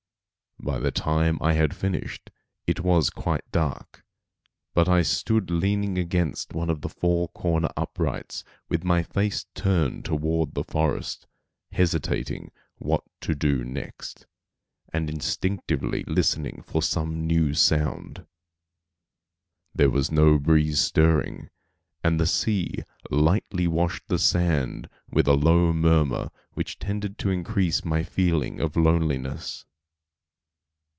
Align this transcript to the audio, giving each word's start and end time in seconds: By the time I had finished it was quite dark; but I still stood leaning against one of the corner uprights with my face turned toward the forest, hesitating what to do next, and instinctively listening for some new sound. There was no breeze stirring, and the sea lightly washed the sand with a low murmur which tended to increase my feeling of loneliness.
By 0.63 0.77
the 0.77 0.91
time 0.91 1.39
I 1.41 1.53
had 1.53 1.75
finished 1.75 2.29
it 2.67 2.81
was 2.81 3.09
quite 3.09 3.51
dark; 3.51 4.05
but 4.75 4.87
I 4.87 5.01
still 5.01 5.37
stood 5.39 5.49
leaning 5.49 5.97
against 5.97 6.53
one 6.53 6.69
of 6.69 6.81
the 6.81 7.27
corner 7.33 7.69
uprights 7.75 8.43
with 8.69 8.83
my 8.83 9.01
face 9.01 9.47
turned 9.55 10.05
toward 10.05 10.53
the 10.53 10.63
forest, 10.63 11.25
hesitating 11.71 12.51
what 12.75 13.03
to 13.21 13.33
do 13.33 13.63
next, 13.63 14.27
and 14.93 15.09
instinctively 15.09 16.03
listening 16.05 16.61
for 16.63 16.83
some 16.83 17.25
new 17.25 17.55
sound. 17.55 18.27
There 19.73 19.89
was 19.89 20.11
no 20.11 20.37
breeze 20.37 20.79
stirring, 20.79 21.49
and 22.03 22.19
the 22.19 22.27
sea 22.27 22.83
lightly 23.09 23.67
washed 23.67 24.07
the 24.09 24.19
sand 24.19 24.89
with 25.09 25.27
a 25.27 25.33
low 25.33 25.73
murmur 25.73 26.29
which 26.53 26.77
tended 26.77 27.17
to 27.17 27.31
increase 27.31 27.83
my 27.83 28.03
feeling 28.03 28.59
of 28.61 28.75
loneliness. 28.75 29.65